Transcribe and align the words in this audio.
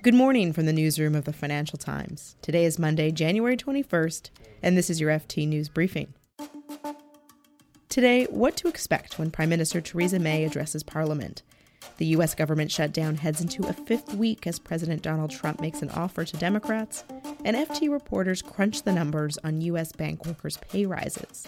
Good 0.00 0.14
morning 0.14 0.52
from 0.52 0.66
the 0.66 0.72
newsroom 0.72 1.16
of 1.16 1.24
the 1.24 1.32
Financial 1.32 1.76
Times. 1.76 2.36
Today 2.40 2.64
is 2.64 2.78
Monday, 2.78 3.10
January 3.10 3.56
21st, 3.56 4.30
and 4.62 4.76
this 4.76 4.90
is 4.90 5.00
your 5.00 5.10
FT 5.10 5.48
News 5.48 5.68
Briefing. 5.68 6.14
Today, 7.88 8.26
what 8.26 8.56
to 8.58 8.68
expect 8.68 9.18
when 9.18 9.32
Prime 9.32 9.48
Minister 9.48 9.80
Theresa 9.80 10.20
May 10.20 10.44
addresses 10.44 10.84
Parliament. 10.84 11.42
The 11.96 12.06
U.S. 12.06 12.36
government 12.36 12.70
shutdown 12.70 13.16
heads 13.16 13.40
into 13.40 13.66
a 13.66 13.72
fifth 13.72 14.14
week 14.14 14.46
as 14.46 14.60
President 14.60 15.02
Donald 15.02 15.32
Trump 15.32 15.60
makes 15.60 15.82
an 15.82 15.90
offer 15.90 16.24
to 16.24 16.36
Democrats, 16.36 17.02
and 17.44 17.56
FT 17.56 17.90
reporters 17.90 18.40
crunch 18.40 18.82
the 18.82 18.92
numbers 18.92 19.36
on 19.42 19.60
U.S. 19.62 19.90
bank 19.90 20.24
workers' 20.26 20.58
pay 20.58 20.86
rises. 20.86 21.44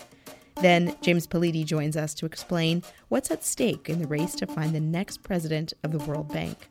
Then, 0.61 0.97
James 1.03 1.27
Politi 1.27 1.65
joins 1.65 1.97
us 1.97 2.15
to 2.15 2.27
explain 2.27 2.83
what's 3.09 3.31
at 3.31 3.45
stake 3.45 3.89
in 3.89 4.01
the 4.01 4.09
race 4.09 4.35
to 4.35 4.47
find 4.49 4.75
the 4.75 4.81
next 4.81 5.23
president 5.23 5.73
of 5.85 5.93
the 5.93 5.99
World 5.99 6.33
Bank. 6.33 6.69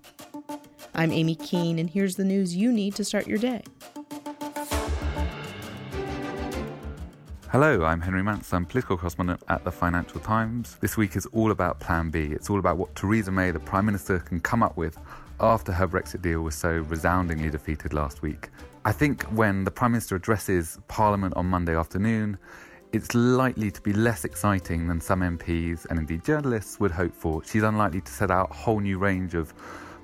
I'm 0.99 1.13
Amy 1.13 1.35
Keene, 1.35 1.79
and 1.79 1.89
here's 1.89 2.17
the 2.17 2.25
news 2.25 2.53
you 2.53 2.73
need 2.73 2.93
to 2.95 3.05
start 3.05 3.25
your 3.25 3.37
day. 3.37 3.63
Hello, 7.49 7.85
I'm 7.85 8.01
Henry 8.01 8.21
Mance. 8.21 8.53
I'm 8.53 8.65
political 8.65 8.97
correspondent 8.97 9.41
at 9.47 9.63
the 9.63 9.71
Financial 9.71 10.19
Times. 10.19 10.75
This 10.81 10.97
week 10.97 11.15
is 11.15 11.25
all 11.27 11.51
about 11.51 11.79
Plan 11.79 12.09
B. 12.09 12.23
It's 12.23 12.49
all 12.49 12.59
about 12.59 12.75
what 12.75 12.93
Theresa 12.97 13.31
May, 13.31 13.51
the 13.51 13.61
Prime 13.61 13.85
Minister, 13.85 14.19
can 14.19 14.41
come 14.41 14.61
up 14.61 14.75
with 14.75 14.97
after 15.39 15.71
her 15.71 15.87
Brexit 15.87 16.21
deal 16.21 16.41
was 16.41 16.55
so 16.55 16.79
resoundingly 16.89 17.49
defeated 17.49 17.93
last 17.93 18.21
week. 18.21 18.49
I 18.83 18.91
think 18.91 19.23
when 19.31 19.63
the 19.63 19.71
Prime 19.71 19.93
Minister 19.93 20.17
addresses 20.17 20.79
Parliament 20.89 21.33
on 21.37 21.45
Monday 21.45 21.77
afternoon, 21.77 22.37
it's 22.91 23.15
likely 23.15 23.71
to 23.71 23.79
be 23.79 23.93
less 23.93 24.25
exciting 24.25 24.89
than 24.89 24.99
some 24.99 25.21
MPs 25.21 25.85
and 25.85 25.97
indeed 25.97 26.25
journalists 26.25 26.77
would 26.81 26.91
hope 26.91 27.15
for. 27.15 27.41
She's 27.45 27.63
unlikely 27.63 28.01
to 28.01 28.11
set 28.11 28.31
out 28.31 28.49
a 28.51 28.53
whole 28.53 28.81
new 28.81 28.97
range 28.97 29.33
of 29.33 29.53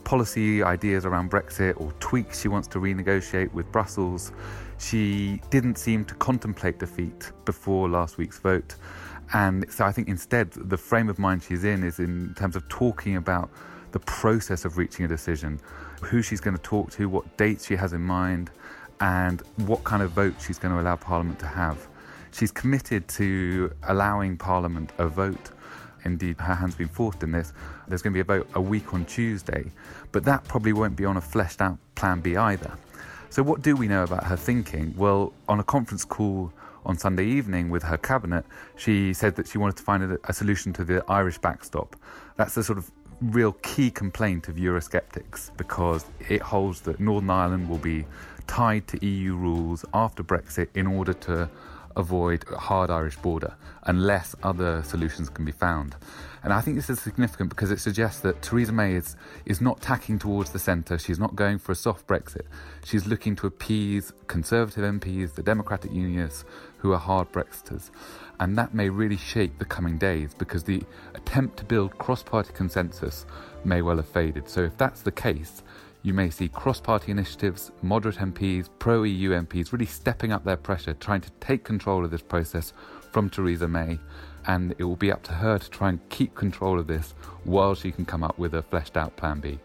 policy 0.05 0.63
ideas 0.63 1.05
around 1.05 1.29
Brexit 1.29 1.79
or 1.81 1.91
tweaks 1.99 2.39
she 2.41 2.47
wants 2.47 2.67
to 2.69 2.79
renegotiate 2.79 3.51
with 3.51 3.69
Brussels. 3.71 4.31
She 4.77 5.41
didn't 5.49 5.77
seem 5.77 6.05
to 6.05 6.15
contemplate 6.15 6.79
defeat 6.79 7.31
before 7.43 7.89
last 7.89 8.17
week's 8.17 8.39
vote. 8.39 8.75
And 9.33 9.69
so 9.71 9.83
I 9.83 9.91
think 9.91 10.07
instead, 10.07 10.51
the 10.51 10.77
frame 10.77 11.09
of 11.09 11.19
mind 11.19 11.43
she's 11.43 11.63
in 11.63 11.83
is 11.83 11.99
in 11.99 12.33
terms 12.35 12.55
of 12.55 12.67
talking 12.69 13.17
about 13.17 13.49
the 13.91 13.99
process 13.99 14.65
of 14.65 14.77
reaching 14.77 15.05
a 15.05 15.07
decision, 15.07 15.59
who 16.01 16.21
she's 16.21 16.39
going 16.39 16.55
to 16.55 16.61
talk 16.61 16.91
to, 16.91 17.09
what 17.09 17.37
dates 17.37 17.65
she 17.65 17.75
has 17.75 17.93
in 17.93 18.01
mind, 18.01 18.51
and 19.01 19.41
what 19.65 19.83
kind 19.83 20.03
of 20.03 20.11
vote 20.11 20.35
she's 20.45 20.59
going 20.59 20.73
to 20.73 20.79
allow 20.79 20.95
Parliament 20.95 21.39
to 21.39 21.47
have. 21.47 21.87
She's 22.31 22.51
committed 22.51 23.07
to 23.09 23.71
allowing 23.83 24.37
Parliament 24.37 24.91
a 24.97 25.07
vote 25.07 25.51
indeed 26.05 26.39
her 26.39 26.55
hand's 26.55 26.75
been 26.75 26.87
forced 26.87 27.23
in 27.23 27.31
this. 27.31 27.53
There's 27.87 28.01
going 28.01 28.13
to 28.13 28.15
be 28.15 28.21
a 28.21 28.23
vote 28.23 28.47
a 28.53 28.61
week 28.61 28.93
on 28.93 29.05
Tuesday, 29.05 29.71
but 30.11 30.23
that 30.25 30.43
probably 30.45 30.73
won't 30.73 30.95
be 30.95 31.05
on 31.05 31.17
a 31.17 31.21
fleshed 31.21 31.61
out 31.61 31.77
plan 31.95 32.21
B 32.21 32.35
either. 32.35 32.77
So, 33.29 33.43
what 33.43 33.61
do 33.61 33.75
we 33.75 33.87
know 33.87 34.03
about 34.03 34.23
her 34.25 34.37
thinking? 34.37 34.93
Well, 34.95 35.33
on 35.49 35.59
a 35.59 35.63
conference 35.63 36.05
call 36.05 36.53
on 36.85 36.97
Sunday 36.97 37.25
evening 37.25 37.69
with 37.69 37.83
her 37.83 37.97
cabinet, 37.97 38.45
she 38.77 39.13
said 39.13 39.35
that 39.35 39.47
she 39.47 39.57
wanted 39.57 39.75
to 39.77 39.83
find 39.83 40.03
a, 40.03 40.17
a 40.25 40.33
solution 40.33 40.71
to 40.73 40.83
the 40.83 41.03
Irish 41.09 41.37
backstop. 41.39 41.95
That's 42.37 42.55
the 42.55 42.63
sort 42.63 42.77
of 42.77 42.91
real 43.21 43.53
key 43.53 43.89
complaint 43.91 44.47
of 44.47 44.55
Eurosceptics 44.55 45.55
because 45.57 46.05
it 46.29 46.41
holds 46.41 46.81
that 46.81 46.99
Northern 46.99 47.29
Ireland 47.29 47.69
will 47.69 47.77
be 47.77 48.05
tied 48.47 48.87
to 48.87 49.05
EU 49.05 49.35
rules 49.35 49.85
after 49.93 50.23
Brexit 50.23 50.67
in 50.75 50.87
order 50.87 51.13
to 51.13 51.49
avoid 51.95 52.45
a 52.51 52.57
hard 52.57 52.89
Irish 52.89 53.17
border 53.17 53.55
unless 53.83 54.35
other 54.43 54.83
solutions 54.83 55.29
can 55.29 55.45
be 55.45 55.51
found. 55.51 55.95
And 56.43 56.53
I 56.53 56.61
think 56.61 56.75
this 56.75 56.91
is 56.91 56.99
significant 56.99 57.49
because 57.49 57.71
it 57.71 57.79
suggests 57.79 58.21
that 58.21 58.41
Theresa 58.43 58.71
May 58.71 58.93
is, 58.93 59.15
is 59.45 59.61
not 59.61 59.81
tacking 59.81 60.19
towards 60.19 60.51
the 60.51 60.59
centre. 60.59 60.99
She's 60.99 61.17
not 61.17 61.35
going 61.35 61.57
for 61.57 61.71
a 61.71 61.75
soft 61.75 62.05
Brexit. 62.05 62.45
She's 62.83 63.07
looking 63.07 63.35
to 63.37 63.47
appease 63.47 64.13
Conservative 64.27 64.83
MPs, 64.83 65.33
the 65.33 65.41
Democratic 65.41 65.91
Unionists, 65.91 66.45
who 66.77 66.93
are 66.93 66.99
hard 66.99 67.31
Brexiters. 67.31 67.89
And 68.39 68.55
that 68.59 68.75
may 68.75 68.89
really 68.89 69.17
shape 69.17 69.57
the 69.57 69.65
coming 69.65 69.97
days 69.97 70.35
because 70.35 70.63
the 70.63 70.83
attempt 71.15 71.57
to 71.57 71.65
build 71.65 71.97
cross 71.97 72.21
party 72.21 72.53
consensus 72.53 73.25
may 73.63 73.81
well 73.81 73.97
have 73.97 74.07
faded. 74.07 74.47
So, 74.47 74.61
if 74.61 74.77
that's 74.77 75.01
the 75.01 75.11
case, 75.11 75.63
you 76.05 76.13
may 76.13 76.29
see 76.29 76.47
cross 76.47 76.79
party 76.79 77.11
initiatives, 77.11 77.71
moderate 77.81 78.17
MPs, 78.17 78.69
pro 78.77 79.01
EU 79.01 79.31
MPs 79.31 79.71
really 79.71 79.87
stepping 79.87 80.31
up 80.31 80.43
their 80.43 80.55
pressure, 80.55 80.93
trying 80.93 81.21
to 81.21 81.31
take 81.39 81.63
control 81.63 82.05
of 82.05 82.11
this 82.11 82.21
process 82.21 82.73
from 83.11 83.27
Theresa 83.27 83.67
May. 83.67 83.97
And 84.45 84.75
it 84.77 84.83
will 84.83 84.95
be 84.95 85.11
up 85.11 85.23
to 85.23 85.31
her 85.31 85.57
to 85.57 85.69
try 85.71 85.89
and 85.89 85.99
keep 86.09 86.35
control 86.35 86.79
of 86.79 86.85
this 86.85 87.15
while 87.43 87.73
she 87.73 87.91
can 87.91 88.05
come 88.05 88.23
up 88.23 88.37
with 88.37 88.53
a 88.53 88.61
fleshed 88.61 88.97
out 88.97 89.15
plan 89.15 89.39
B. 89.39 89.57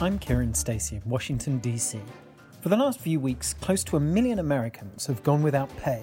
I'm 0.00 0.18
Kiran 0.18 0.56
Stacey 0.56 0.96
in 0.96 1.02
Washington, 1.08 1.58
D.C. 1.60 2.00
For 2.62 2.68
the 2.68 2.76
last 2.76 2.98
few 2.98 3.20
weeks, 3.20 3.54
close 3.54 3.84
to 3.84 3.96
a 3.96 4.00
million 4.00 4.40
Americans 4.40 5.06
have 5.06 5.22
gone 5.22 5.44
without 5.44 5.74
pay 5.76 6.02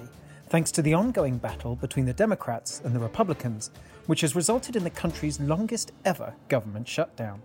thanks 0.52 0.70
to 0.70 0.82
the 0.82 0.92
ongoing 0.92 1.38
battle 1.38 1.74
between 1.74 2.04
the 2.04 2.12
Democrats 2.12 2.82
and 2.84 2.94
the 2.94 3.00
Republicans 3.00 3.70
which 4.04 4.20
has 4.20 4.36
resulted 4.36 4.76
in 4.76 4.84
the 4.84 4.90
country's 4.90 5.40
longest 5.40 5.92
ever 6.04 6.34
government 6.48 6.86
shutdown. 6.86 7.40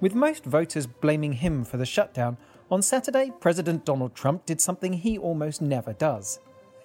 With 0.00 0.14
most 0.14 0.46
voters 0.46 0.86
blaming 0.86 1.34
him 1.34 1.64
for 1.64 1.76
the 1.76 1.84
shutdown, 1.84 2.38
on 2.70 2.80
Saturday, 2.80 3.30
President 3.40 3.84
Donald 3.84 4.14
Trump 4.14 4.46
did 4.46 4.58
something 4.58 4.94
he 4.94 5.18
almost 5.18 5.60
never 5.60 5.92
does. 5.92 6.40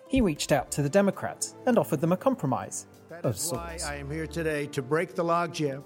He 0.10 0.20
reached 0.20 0.52
out 0.52 0.72
to 0.72 0.82
the 0.82 0.90
Democrats 0.90 1.56
and 1.66 1.78
offered 1.78 2.02
them 2.02 2.12
a 2.12 2.18
compromise 2.18 2.86
that 3.08 3.24
of 3.24 3.36
is 3.36 3.42
sorts. 3.42 3.86
why 3.86 3.94
I 3.94 3.96
am 3.96 4.12
here 4.12 4.28
today 4.28 4.66
to 4.68 4.82
break 4.82 5.16
the 5.16 5.24
logjam 5.24 5.84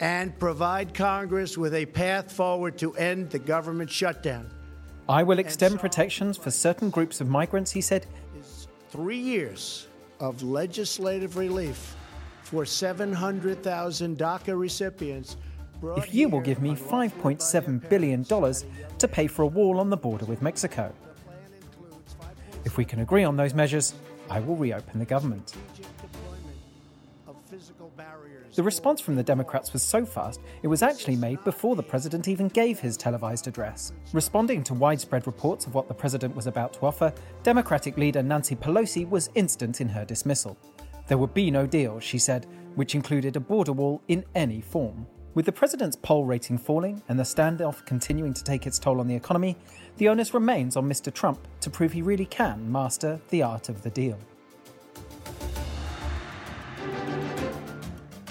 and 0.00 0.36
provide 0.36 0.94
Congress 0.94 1.56
with 1.56 1.74
a 1.74 1.86
path 1.86 2.32
forward 2.32 2.76
to 2.78 2.92
end 2.94 3.30
the 3.30 3.38
government 3.38 3.88
shutdown. 3.88 4.50
I 5.08 5.22
will 5.22 5.38
extend 5.38 5.80
protections 5.80 6.36
for 6.36 6.50
certain 6.50 6.90
groups 6.90 7.22
of 7.22 7.28
migrants, 7.28 7.70
he 7.70 7.80
said. 7.80 8.06
Three 8.90 9.18
years 9.18 9.86
of 10.18 10.42
legislative 10.42 11.36
relief 11.36 11.94
for 12.42 12.64
700,000 12.64 14.16
DACA 14.16 14.58
recipients. 14.58 15.36
If 15.82 16.14
you 16.14 16.30
will 16.30 16.40
give 16.40 16.62
me 16.62 16.74
$5.7 16.74 17.88
billion 17.90 18.24
to 18.24 19.08
pay 19.08 19.26
for 19.26 19.42
a 19.42 19.46
wall 19.46 19.78
on 19.78 19.90
the 19.90 19.96
border 19.96 20.24
with 20.24 20.40
Mexico. 20.40 20.92
If 22.64 22.78
we 22.78 22.84
can 22.86 23.00
agree 23.00 23.24
on 23.24 23.36
those 23.36 23.52
measures, 23.52 23.94
I 24.30 24.40
will 24.40 24.56
reopen 24.56 24.98
the 24.98 25.04
government. 25.04 25.54
The 28.54 28.62
response 28.62 29.00
from 29.00 29.14
the 29.14 29.22
Democrats 29.22 29.72
was 29.72 29.82
so 29.82 30.04
fast, 30.04 30.40
it 30.62 30.68
was 30.68 30.82
actually 30.82 31.16
made 31.16 31.42
before 31.44 31.76
the 31.76 31.82
president 31.82 32.28
even 32.28 32.48
gave 32.48 32.80
his 32.80 32.96
televised 32.96 33.46
address. 33.46 33.92
Responding 34.12 34.64
to 34.64 34.74
widespread 34.74 35.26
reports 35.26 35.66
of 35.66 35.74
what 35.74 35.86
the 35.86 35.94
president 35.94 36.34
was 36.34 36.46
about 36.46 36.72
to 36.74 36.86
offer, 36.86 37.12
Democratic 37.42 37.96
leader 37.96 38.22
Nancy 38.22 38.56
Pelosi 38.56 39.08
was 39.08 39.30
instant 39.34 39.80
in 39.80 39.88
her 39.88 40.04
dismissal. 40.04 40.56
There 41.06 41.18
would 41.18 41.34
be 41.34 41.50
no 41.50 41.66
deal, 41.66 42.00
she 42.00 42.18
said, 42.18 42.46
which 42.74 42.94
included 42.94 43.36
a 43.36 43.40
border 43.40 43.72
wall 43.72 44.02
in 44.08 44.24
any 44.34 44.60
form. 44.60 45.06
With 45.34 45.46
the 45.46 45.52
president's 45.52 45.96
poll 45.96 46.24
rating 46.24 46.58
falling 46.58 47.02
and 47.08 47.18
the 47.18 47.22
standoff 47.22 47.84
continuing 47.86 48.34
to 48.34 48.42
take 48.42 48.66
its 48.66 48.78
toll 48.78 48.98
on 48.98 49.06
the 49.06 49.14
economy, 49.14 49.56
the 49.98 50.08
onus 50.08 50.34
remains 50.34 50.76
on 50.76 50.88
Mr. 50.88 51.12
Trump 51.12 51.46
to 51.60 51.70
prove 51.70 51.92
he 51.92 52.02
really 52.02 52.26
can 52.26 52.70
master 52.70 53.20
the 53.28 53.42
art 53.42 53.68
of 53.68 53.82
the 53.82 53.90
deal. 53.90 54.18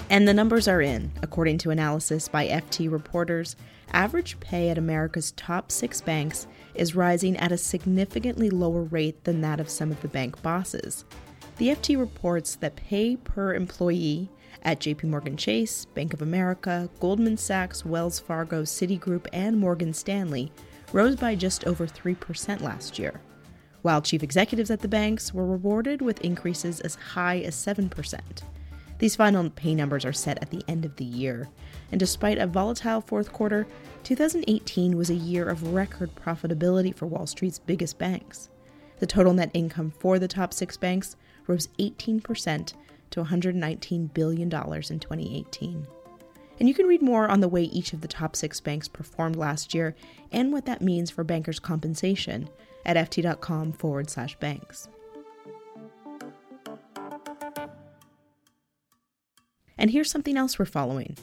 And 0.09 0.25
the 0.27 0.33
numbers 0.33 0.67
are 0.67 0.81
in. 0.81 1.11
According 1.21 1.57
to 1.59 1.71
analysis 1.71 2.29
by 2.29 2.47
FT 2.47 2.89
reporters, 2.89 3.57
average 3.91 4.39
pay 4.39 4.69
at 4.69 4.77
America's 4.77 5.31
top 5.33 5.71
six 5.71 5.99
banks 5.99 6.47
is 6.75 6.95
rising 6.95 7.35
at 7.37 7.51
a 7.51 7.57
significantly 7.57 8.49
lower 8.49 8.83
rate 8.83 9.25
than 9.25 9.41
that 9.41 9.59
of 9.59 9.69
some 9.69 9.91
of 9.91 10.01
the 10.01 10.07
bank 10.07 10.41
bosses. 10.41 11.03
The 11.57 11.69
FT 11.69 11.97
reports 11.99 12.55
that 12.55 12.75
pay 12.77 13.17
per 13.17 13.53
employee 13.53 14.29
at 14.63 14.79
JP 14.79 15.05
Morgan 15.05 15.35
Chase, 15.35 15.85
Bank 15.85 16.13
of 16.13 16.21
America, 16.21 16.89
Goldman 16.99 17.37
Sachs, 17.37 17.85
Wells 17.85 18.19
Fargo, 18.19 18.63
Citigroup, 18.63 19.27
and 19.33 19.59
Morgan 19.59 19.93
Stanley 19.93 20.51
rose 20.93 21.15
by 21.15 21.35
just 21.35 21.65
over 21.65 21.85
3% 21.85 22.61
last 22.61 22.97
year, 22.97 23.19
while 23.81 24.01
chief 24.01 24.23
executives 24.23 24.71
at 24.71 24.81
the 24.81 24.87
banks 24.87 25.33
were 25.33 25.45
rewarded 25.45 26.01
with 26.01 26.21
increases 26.21 26.79
as 26.79 26.95
high 26.95 27.39
as 27.39 27.55
7%. 27.55 28.19
These 28.99 29.15
final 29.15 29.49
pay 29.49 29.75
numbers 29.75 30.05
are 30.05 30.13
set 30.13 30.41
at 30.41 30.49
the 30.49 30.63
end 30.67 30.83
of 30.83 30.95
the 30.95 31.05
year, 31.05 31.49
and 31.91 31.99
despite 31.99 32.39
a 32.39 32.47
volatile 32.47 33.01
fourth 33.01 33.31
quarter, 33.31 33.67
2018 34.03 34.97
was 34.97 35.09
a 35.09 35.15
year 35.15 35.47
of 35.47 35.73
record 35.73 36.11
profitability 36.15 36.95
for 36.95 37.05
Wall 37.05 37.27
Street's 37.27 37.59
biggest 37.59 37.97
banks. 37.97 38.49
The 38.99 39.05
total 39.05 39.33
net 39.33 39.51
income 39.53 39.91
for 39.99 40.17
the 40.17 40.27
top 40.27 40.53
six 40.53 40.77
banks 40.77 41.15
rose 41.45 41.69
18% 41.79 42.73
to 43.11 43.23
$119 43.23 44.13
billion 44.13 44.47
in 44.47 44.49
2018. 44.49 45.87
And 46.59 46.67
you 46.67 46.73
can 46.73 46.87
read 46.87 47.03
more 47.03 47.27
on 47.27 47.39
the 47.39 47.47
way 47.47 47.63
each 47.63 47.93
of 47.93 48.01
the 48.01 48.07
top 48.07 48.35
six 48.35 48.59
banks 48.59 48.87
performed 48.87 49.35
last 49.35 49.75
year 49.75 49.95
and 50.31 50.51
what 50.51 50.65
that 50.65 50.81
means 50.81 51.11
for 51.11 51.23
bankers' 51.23 51.59
compensation 51.59 52.49
at 52.83 52.97
ft.com 52.97 53.73
forward 53.73 54.09
slash 54.09 54.35
banks. 54.39 54.87
And 59.77 59.91
here's 59.91 60.11
something 60.11 60.37
else 60.37 60.57
we're 60.57 60.65
following. 60.65 61.17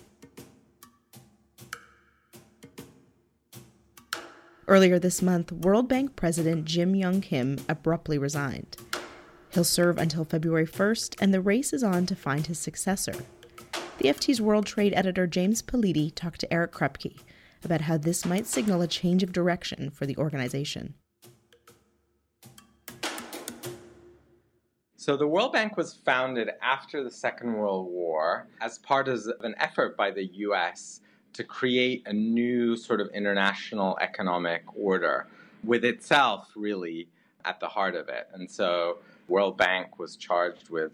Earlier 4.66 4.98
this 4.98 5.20
month, 5.20 5.52
World 5.52 5.88
Bank 5.88 6.16
President 6.16 6.64
Jim 6.64 6.94
Yong 6.94 7.20
Kim 7.20 7.58
abruptly 7.68 8.16
resigned. 8.16 8.76
He'll 9.50 9.62
serve 9.64 9.98
until 9.98 10.24
February 10.24 10.66
1st, 10.66 11.16
and 11.20 11.34
the 11.34 11.40
race 11.40 11.72
is 11.72 11.84
on 11.84 12.06
to 12.06 12.16
find 12.16 12.46
his 12.46 12.58
successor. 12.58 13.14
The 13.98 14.08
FT's 14.08 14.40
World 14.40 14.66
Trade 14.66 14.94
editor 14.96 15.26
James 15.26 15.62
Politi 15.62 16.12
talked 16.14 16.40
to 16.40 16.52
Eric 16.52 16.72
Krupke 16.72 17.20
about 17.62 17.82
how 17.82 17.96
this 17.96 18.24
might 18.24 18.46
signal 18.46 18.82
a 18.82 18.88
change 18.88 19.22
of 19.22 19.32
direction 19.32 19.90
for 19.90 20.06
the 20.06 20.16
organization. 20.16 20.94
So, 25.04 25.18
the 25.18 25.28
World 25.28 25.52
Bank 25.52 25.76
was 25.76 25.92
founded 25.92 26.48
after 26.62 27.04
the 27.04 27.10
Second 27.10 27.52
World 27.52 27.88
War 27.92 28.46
as 28.62 28.78
part 28.78 29.06
of 29.06 29.22
an 29.40 29.54
effort 29.58 29.98
by 29.98 30.10
the 30.10 30.24
US 30.24 31.02
to 31.34 31.44
create 31.44 32.04
a 32.06 32.12
new 32.14 32.74
sort 32.74 33.02
of 33.02 33.10
international 33.10 33.98
economic 34.00 34.62
order 34.74 35.26
with 35.62 35.84
itself 35.84 36.50
really 36.56 37.06
at 37.44 37.60
the 37.60 37.68
heart 37.68 37.96
of 37.96 38.08
it. 38.08 38.28
And 38.32 38.50
so, 38.50 38.96
World 39.28 39.58
Bank 39.58 39.98
was 39.98 40.16
charged 40.16 40.70
with 40.70 40.92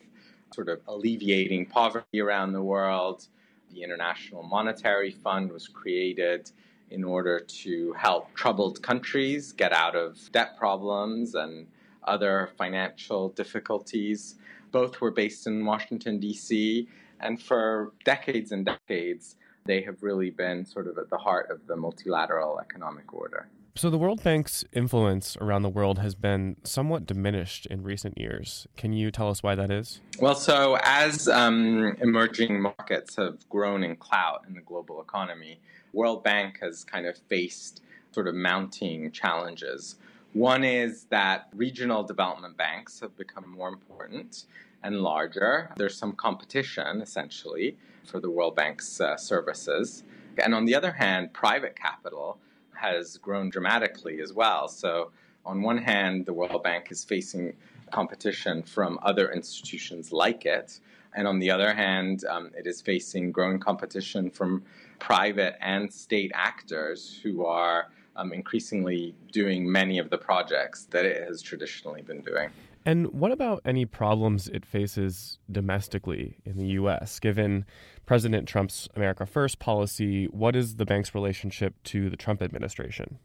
sort 0.52 0.68
of 0.68 0.80
alleviating 0.88 1.66
poverty 1.66 2.20
around 2.20 2.52
the 2.52 2.62
world. 2.62 3.28
The 3.72 3.84
International 3.84 4.42
Monetary 4.42 5.12
Fund 5.12 5.52
was 5.52 5.68
created 5.68 6.50
in 6.90 7.04
order 7.04 7.38
to 7.38 7.92
help 7.92 8.34
troubled 8.34 8.82
countries 8.82 9.52
get 9.52 9.72
out 9.72 9.94
of 9.94 10.18
debt 10.32 10.58
problems 10.58 11.36
and 11.36 11.68
other 12.04 12.50
financial 12.56 13.30
difficulties. 13.30 14.36
Both 14.72 15.00
were 15.00 15.10
based 15.10 15.46
in 15.46 15.64
Washington, 15.64 16.20
D.C., 16.20 16.88
and 17.20 17.40
for 17.40 17.92
decades 18.04 18.50
and 18.50 18.64
decades, 18.64 19.36
they 19.66 19.82
have 19.82 20.02
really 20.02 20.30
been 20.30 20.64
sort 20.64 20.86
of 20.86 20.96
at 20.96 21.10
the 21.10 21.18
heart 21.18 21.50
of 21.50 21.66
the 21.66 21.76
multilateral 21.76 22.58
economic 22.58 23.12
order. 23.12 23.48
So, 23.76 23.88
the 23.88 23.98
World 23.98 24.22
Bank's 24.22 24.64
influence 24.72 25.36
around 25.40 25.62
the 25.62 25.68
world 25.68 26.00
has 26.00 26.14
been 26.14 26.56
somewhat 26.64 27.06
diminished 27.06 27.66
in 27.66 27.82
recent 27.82 28.18
years. 28.18 28.66
Can 28.76 28.92
you 28.92 29.10
tell 29.10 29.30
us 29.30 29.42
why 29.42 29.54
that 29.54 29.70
is? 29.70 30.00
Well, 30.18 30.34
so 30.34 30.76
as 30.82 31.28
um, 31.28 31.96
emerging 32.00 32.60
markets 32.60 33.16
have 33.16 33.48
grown 33.48 33.84
in 33.84 33.96
clout 33.96 34.44
in 34.48 34.54
the 34.54 34.60
global 34.60 35.00
economy, 35.00 35.60
World 35.92 36.24
Bank 36.24 36.58
has 36.60 36.84
kind 36.84 37.06
of 37.06 37.16
faced 37.28 37.82
sort 38.12 38.26
of 38.26 38.34
mounting 38.34 39.12
challenges. 39.12 39.96
One 40.32 40.62
is 40.62 41.04
that 41.10 41.48
regional 41.54 42.04
development 42.04 42.56
banks 42.56 43.00
have 43.00 43.16
become 43.16 43.50
more 43.50 43.68
important 43.68 44.44
and 44.82 45.00
larger. 45.00 45.72
There's 45.76 45.96
some 45.96 46.12
competition, 46.12 47.00
essentially, 47.00 47.76
for 48.04 48.20
the 48.20 48.30
World 48.30 48.54
Bank's 48.54 49.00
uh, 49.00 49.16
services. 49.16 50.04
And 50.38 50.54
on 50.54 50.66
the 50.66 50.74
other 50.74 50.92
hand, 50.92 51.32
private 51.32 51.74
capital 51.74 52.38
has 52.74 53.18
grown 53.18 53.50
dramatically 53.50 54.20
as 54.20 54.32
well. 54.32 54.68
So, 54.68 55.10
on 55.44 55.62
one 55.62 55.78
hand, 55.78 56.26
the 56.26 56.32
World 56.32 56.62
Bank 56.62 56.88
is 56.90 57.02
facing 57.02 57.54
competition 57.90 58.62
from 58.62 59.00
other 59.02 59.32
institutions 59.32 60.12
like 60.12 60.46
it. 60.46 60.78
And 61.14 61.26
on 61.26 61.40
the 61.40 61.50
other 61.50 61.74
hand, 61.74 62.24
um, 62.26 62.50
it 62.56 62.68
is 62.68 62.80
facing 62.80 63.32
growing 63.32 63.58
competition 63.58 64.30
from 64.30 64.62
private 65.00 65.56
and 65.60 65.92
state 65.92 66.30
actors 66.34 67.18
who 67.22 67.44
are 67.44 67.88
um, 68.20 68.32
increasingly 68.32 69.14
doing 69.32 69.70
many 69.70 69.98
of 69.98 70.10
the 70.10 70.18
projects 70.18 70.86
that 70.90 71.04
it 71.04 71.26
has 71.26 71.42
traditionally 71.42 72.02
been 72.02 72.20
doing. 72.20 72.50
And 72.86 73.12
what 73.12 73.30
about 73.30 73.60
any 73.64 73.84
problems 73.84 74.48
it 74.48 74.64
faces 74.64 75.38
domestically 75.50 76.38
in 76.44 76.56
the 76.56 76.66
U.S., 76.68 77.20
given 77.20 77.66
President 78.06 78.48
Trump's 78.48 78.88
America 78.96 79.26
First 79.26 79.58
policy, 79.58 80.26
what 80.26 80.56
is 80.56 80.76
the 80.76 80.86
bank's 80.86 81.14
relationship 81.14 81.74
to 81.84 82.08
the 82.08 82.16
Trump 82.16 82.40
administration? 82.42 83.18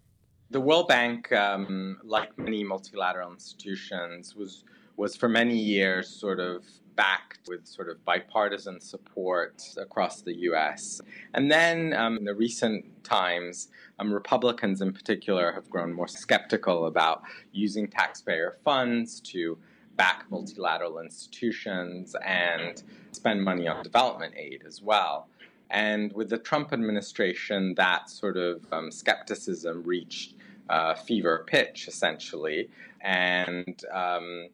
The 0.51 0.59
World 0.59 0.87
Bank, 0.87 1.31
um, 1.31 1.97
like 2.03 2.37
many 2.37 2.63
multilateral 2.63 3.31
institutions, 3.31 4.35
was 4.35 4.63
was 4.97 5.15
for 5.15 5.27
many 5.27 5.57
years 5.57 6.07
sort 6.07 6.39
of 6.39 6.63
backed 6.95 7.47
with 7.47 7.67
sort 7.67 7.89
of 7.89 8.03
bipartisan 8.05 8.79
support 8.79 9.63
across 9.77 10.21
the 10.21 10.35
U.S. 10.49 11.01
And 11.33 11.51
then 11.51 11.93
um, 11.93 12.17
in 12.17 12.25
the 12.25 12.35
recent 12.35 13.03
times, 13.03 13.69
um, 13.99 14.11
Republicans 14.11 14.81
in 14.81 14.93
particular 14.93 15.51
have 15.51 15.69
grown 15.69 15.93
more 15.93 16.07
skeptical 16.07 16.87
about 16.87 17.23
using 17.51 17.87
taxpayer 17.87 18.57
funds 18.63 19.19
to 19.21 19.57
back 19.95 20.25
multilateral 20.29 20.99
institutions 20.99 22.15
and 22.25 22.83
spend 23.11 23.43
money 23.43 23.67
on 23.67 23.83
development 23.83 24.33
aid 24.37 24.63
as 24.65 24.81
well. 24.81 25.27
And 25.69 26.13
with 26.13 26.29
the 26.29 26.37
Trump 26.37 26.73
administration, 26.73 27.73
that 27.75 28.09
sort 28.09 28.37
of 28.37 28.65
um, 28.71 28.91
skepticism 28.91 29.83
reached 29.83 30.35
uh, 30.69 30.95
fever 30.95 31.43
pitch, 31.47 31.87
essentially. 31.87 32.69
And 33.01 33.81
um, 33.91 34.49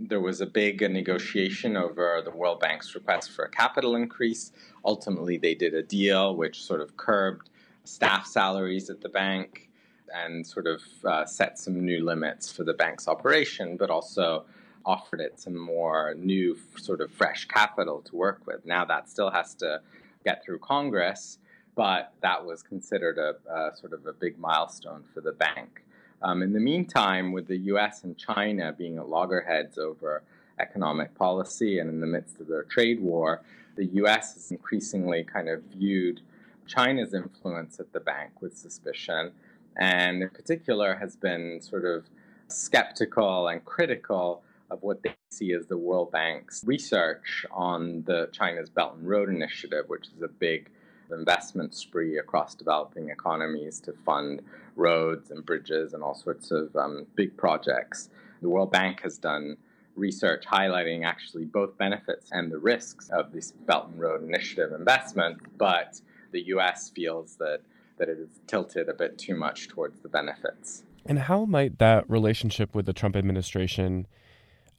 there 0.00 0.20
was 0.20 0.40
a 0.40 0.46
big 0.46 0.80
negotiation 0.80 1.76
over 1.76 2.20
the 2.24 2.30
World 2.30 2.60
Bank's 2.60 2.94
request 2.94 3.30
for 3.30 3.44
a 3.44 3.50
capital 3.50 3.94
increase. 3.94 4.52
Ultimately, 4.84 5.36
they 5.36 5.54
did 5.54 5.74
a 5.74 5.82
deal 5.82 6.36
which 6.36 6.62
sort 6.64 6.80
of 6.80 6.96
curbed 6.96 7.50
staff 7.84 8.26
salaries 8.26 8.90
at 8.90 9.00
the 9.00 9.08
bank 9.08 9.68
and 10.14 10.46
sort 10.46 10.66
of 10.66 10.82
uh, 11.04 11.24
set 11.24 11.58
some 11.58 11.84
new 11.84 12.04
limits 12.04 12.50
for 12.50 12.64
the 12.64 12.74
bank's 12.74 13.08
operation, 13.08 13.76
but 13.76 13.90
also 13.90 14.44
offered 14.84 15.20
it 15.20 15.38
some 15.40 15.56
more 15.58 16.14
new, 16.16 16.56
sort 16.76 17.00
of 17.00 17.10
fresh 17.10 17.46
capital 17.46 18.00
to 18.02 18.14
work 18.16 18.42
with. 18.46 18.64
Now 18.64 18.84
that 18.84 19.08
still 19.08 19.30
has 19.30 19.54
to 19.56 19.80
get 20.24 20.44
through 20.44 20.60
Congress, 20.60 21.38
but 21.74 22.12
that 22.22 22.44
was 22.44 22.62
considered 22.62 23.18
a, 23.18 23.34
a 23.52 23.76
sort 23.76 23.92
of 23.92 24.06
a 24.06 24.12
big 24.12 24.38
milestone 24.38 25.04
for 25.12 25.20
the 25.20 25.32
bank. 25.32 25.82
Um, 26.22 26.42
in 26.42 26.52
the 26.52 26.60
meantime, 26.60 27.32
with 27.32 27.46
the 27.46 27.58
US 27.58 28.04
and 28.04 28.16
China 28.16 28.74
being 28.76 28.98
at 28.98 29.08
loggerheads 29.08 29.78
over 29.78 30.22
economic 30.58 31.14
policy 31.14 31.78
and 31.78 31.90
in 31.90 32.00
the 32.00 32.06
midst 32.06 32.40
of 32.40 32.48
their 32.48 32.62
trade 32.64 33.00
war, 33.00 33.42
the 33.76 33.86
US 34.02 34.34
has 34.34 34.50
increasingly 34.50 35.22
kind 35.22 35.48
of 35.48 35.62
viewed 35.64 36.20
China's 36.66 37.14
influence 37.14 37.78
at 37.78 37.92
the 37.92 38.00
bank 38.00 38.40
with 38.40 38.56
suspicion, 38.56 39.32
and 39.76 40.22
in 40.22 40.30
particular 40.30 40.96
has 40.96 41.16
been 41.16 41.60
sort 41.60 41.84
of 41.84 42.04
skeptical 42.48 43.48
and 43.48 43.64
critical 43.64 44.42
of 44.70 44.82
what 44.82 45.02
they 45.02 45.14
see 45.30 45.52
as 45.52 45.66
the 45.66 45.76
World 45.76 46.10
Bank's 46.10 46.64
research 46.64 47.46
on 47.52 48.02
the 48.06 48.28
China's 48.32 48.68
Belt 48.68 48.96
and 48.96 49.06
Road 49.06 49.28
Initiative, 49.28 49.84
which 49.88 50.08
is 50.08 50.22
a 50.22 50.28
big 50.28 50.70
investment 51.10 51.74
spree 51.74 52.18
across 52.18 52.54
developing 52.54 53.10
economies 53.10 53.80
to 53.80 53.92
fund 54.04 54.42
roads 54.74 55.30
and 55.30 55.44
bridges 55.44 55.94
and 55.94 56.02
all 56.02 56.14
sorts 56.14 56.50
of 56.50 56.74
um, 56.76 57.06
big 57.14 57.36
projects. 57.36 58.10
The 58.42 58.48
World 58.48 58.70
Bank 58.70 59.00
has 59.02 59.18
done 59.18 59.56
research 59.96 60.44
highlighting 60.46 61.04
actually 61.04 61.44
both 61.44 61.76
benefits 61.78 62.28
and 62.30 62.52
the 62.52 62.58
risks 62.58 63.08
of 63.10 63.32
this 63.32 63.52
Belt 63.52 63.88
and 63.88 64.00
Road 64.00 64.22
Initiative 64.22 64.72
investment, 64.72 65.38
but 65.58 66.00
the 66.32 66.42
US 66.48 66.90
feels 66.90 67.36
that, 67.36 67.60
that 67.98 68.08
it 68.08 68.18
is 68.18 68.40
tilted 68.46 68.88
a 68.88 68.94
bit 68.94 69.18
too 69.18 69.34
much 69.34 69.68
towards 69.68 70.00
the 70.00 70.08
benefits. 70.08 70.82
And 71.06 71.20
how 71.20 71.44
might 71.44 71.78
that 71.78 72.08
relationship 72.10 72.74
with 72.74 72.86
the 72.86 72.92
Trump 72.92 73.16
administration 73.16 74.06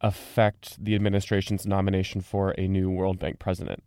affect 0.02 0.84
the 0.84 0.94
administration's 0.94 1.66
nomination 1.66 2.22
for 2.22 2.52
a 2.52 2.68
new 2.68 2.90
World 2.92 3.18
Bank 3.18 3.40
president? 3.40 3.84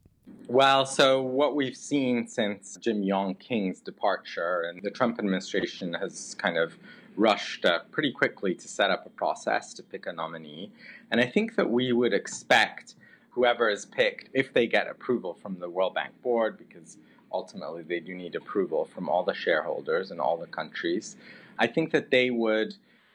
Well, 0.51 0.85
so 0.85 1.23
what 1.23 1.55
we've 1.55 1.77
seen 1.77 2.27
since 2.27 2.77
Jim 2.81 3.05
Yong 3.05 3.37
Kim's 3.37 3.81
departure, 3.81 4.63
and 4.63 4.83
the 4.83 4.91
Trump 4.91 5.21
administration 5.21 5.95
has 5.95 6.35
kind 6.41 6.59
of 6.59 6.77
rushed 7.15 7.65
uh, 7.65 7.83
pretty 7.93 8.11
quickly 8.11 8.57
to 8.57 8.67
set 8.67 8.91
up 8.91 9.07
a 9.07 9.11
process 9.11 9.73
to 9.75 9.85
pick 9.85 10.07
a 10.07 10.13
nominee. 10.13 10.73
And 11.13 11.21
I 11.21 11.27
think 11.27 11.55
that 11.55 11.71
we 11.71 11.93
would 11.93 12.13
expect 12.13 12.97
whoever 13.31 13.69
is 13.71 13.87
picked, 13.87 14.31
if 14.33 14.53
they 14.53 14.67
get 14.67 14.89
approval 14.89 15.35
from 15.41 15.61
the 15.61 15.71
World 15.71 15.95
Bank 15.95 16.21
board, 16.21 16.59
because 16.59 16.99
ultimately 17.31 17.85
they 17.85 18.01
do 18.01 18.17
need 18.17 18.35
approval 18.35 18.87
from 18.93 19.09
all 19.09 19.23
the 19.23 19.35
shareholders 19.35 20.11
in 20.11 20.19
all 20.19 20.37
the 20.37 20.49
countries, 20.49 21.15
I 21.61 21.69
think 21.69 21.93
that 21.93 22.11
they 22.11 22.31
would 22.31 22.75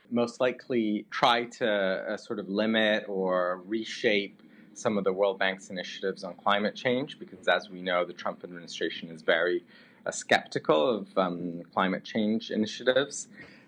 most 0.10 0.40
likely 0.40 1.06
try 1.12 1.44
to 1.60 1.70
uh, 1.70 2.16
sort 2.16 2.40
of 2.40 2.48
limit 2.48 3.04
or 3.10 3.62
reshape 3.66 4.42
some 4.76 4.98
of 4.98 5.04
the 5.04 5.14
World 5.14 5.40
Bank's 5.40 5.70
initiatives 5.70 6.24
on 6.24 6.36
climate 6.36 6.76
change, 6.76 7.18
because 7.18 7.48
as 7.48 7.70
we 7.70 7.82
know, 7.82 8.06
the 8.06 8.14
Trump 8.14 8.44
administration 8.44 9.10
is 9.10 9.22
very 9.22 9.64
uh, 10.06 10.12
skeptical 10.12 10.88
of 10.88 11.18
um, 11.18 11.64
climate 11.74 12.04
change 12.04 12.52
initiatives. 12.52 13.28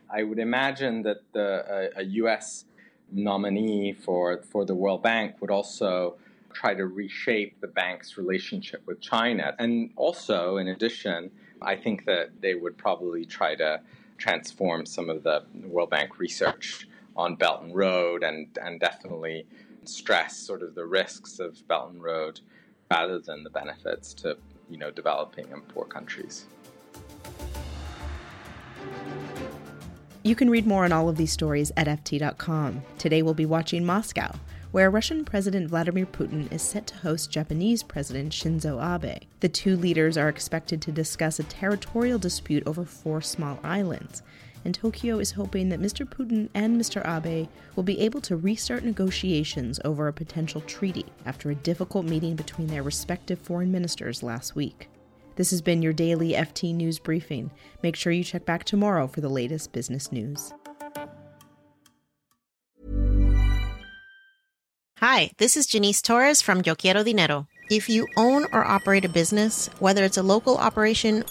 I 0.10 0.24
would 0.24 0.40
imagine 0.40 1.02
that 1.04 1.18
the, 1.34 1.92
uh, 1.96 2.00
a 2.02 2.04
U.S. 2.04 2.66
nominee 3.12 3.94
for, 3.94 4.42
for 4.42 4.66
the 4.66 4.76
World 4.76 5.02
Bank 5.02 5.36
would 5.42 5.52
also 5.52 6.16
try 6.54 6.74
to 6.74 6.86
reshape 6.86 7.60
the 7.62 7.68
bank's 7.68 8.18
relationship 8.18 8.82
with 8.86 9.00
China. 9.00 9.56
And 9.60 9.92
also, 9.96 10.58
in 10.58 10.68
addition, 10.70 11.32
I 11.62 11.76
think 11.76 12.06
that 12.06 12.30
they 12.42 12.56
would 12.56 12.78
probably 12.78 13.26
try 13.26 13.56
to 13.56 13.82
transform 14.18 14.86
some 14.86 15.10
of 15.10 15.24
the 15.24 15.44
World 15.64 15.90
Bank 15.90 16.20
research 16.20 16.88
on 17.16 17.36
Belt 17.36 17.64
and 17.64 17.76
Road 17.76 18.24
and, 18.24 18.48
and 18.62 18.80
definitely 18.80 19.46
stress 19.88 20.38
sort 20.38 20.62
of 20.62 20.76
the 20.76 20.86
risks 20.86 21.40
of 21.40 21.68
Belt 21.68 21.92
and 21.92 22.04
Road 22.04 22.40
rather 22.92 23.20
than 23.20 23.44
the 23.44 23.50
benefits 23.50 24.14
to 24.16 24.38
you 24.70 24.78
know 24.78 24.92
developing 24.92 25.52
and 25.52 25.68
poor 25.68 25.86
countries. 25.86 26.46
You 30.24 30.36
can 30.36 30.50
read 30.50 30.68
more 30.68 30.84
on 30.84 30.92
all 30.92 31.08
of 31.08 31.16
these 31.16 31.32
stories 31.32 31.72
at 31.78 31.88
FT.com. 31.88 32.82
Today 32.98 33.22
we'll 33.22 33.34
be 33.34 33.46
watching 33.46 33.86
Moscow, 33.86 34.36
where 34.72 34.92
Russian 34.92 35.24
President 35.24 35.70
Vladimir 35.70 36.06
Putin 36.06 36.52
is 36.52 36.62
set 36.62 36.86
to 36.88 36.98
host 36.98 37.32
Japanese 37.32 37.82
President 37.82 38.34
Shinzo 38.34 38.78
Abe. 38.78 39.24
The 39.40 39.48
two 39.48 39.78
leaders 39.78 40.18
are 40.18 40.28
expected 40.28 40.82
to 40.82 40.92
discuss 40.92 41.40
a 41.40 41.44
territorial 41.44 42.20
dispute 42.20 42.64
over 42.66 42.84
four 42.84 43.22
small 43.22 43.58
islands, 43.64 44.22
and 44.68 44.76
Tokyo 44.76 45.18
is 45.18 45.32
hoping 45.32 45.70
that 45.70 45.80
Mr. 45.80 46.06
Putin 46.06 46.50
and 46.54 46.80
Mr. 46.80 47.02
Abe 47.08 47.48
will 47.78 47.84
be 47.84 48.02
able 48.02 48.20
to 48.20 48.36
restart 48.36 48.84
negotiations 48.84 49.80
over 49.86 50.10
a 50.10 50.14
potential 50.14 50.60
treaty 50.60 51.06
after 51.26 51.50
a 51.50 51.56
difficult 51.56 52.06
meeting 52.06 52.36
between 52.36 52.68
their 52.68 52.84
respective 52.84 53.40
foreign 53.40 53.72
ministers 53.72 54.22
last 54.22 54.58
week. 54.58 54.90
This 55.38 55.52
has 55.52 55.62
been 55.62 55.82
your 55.82 55.94
daily 55.94 56.34
FT 56.34 56.76
News 56.76 57.00
Briefing. 57.00 57.50
Make 57.82 57.96
sure 57.96 58.12
you 58.12 58.26
check 58.26 58.44
back 58.44 58.66
tomorrow 58.66 59.08
for 59.08 59.22
the 59.22 59.30
latest 59.30 59.72
business 59.72 60.12
news. 60.12 60.52
Hi, 64.98 65.32
this 65.38 65.56
is 65.56 65.66
Janice 65.66 66.02
Torres 66.02 66.42
from 66.42 66.62
Yo 66.66 66.76
Quiero 66.76 67.06
Dinero. 67.06 67.48
If 67.72 67.88
you 67.88 68.06
own 68.18 68.44
or 68.52 68.66
operate 68.66 69.06
a 69.06 69.10
business, 69.10 69.70
whether 69.80 70.04
it's 70.04 70.18
a 70.18 70.24
local 70.24 70.58
operation 70.58 71.24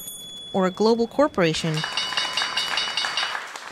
or 0.55 0.67
a 0.67 0.71
global 0.71 1.07
corporation, 1.07 1.77